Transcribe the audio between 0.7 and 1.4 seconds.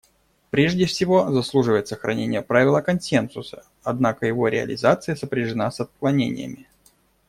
всего